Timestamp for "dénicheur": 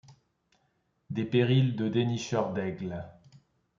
1.87-2.53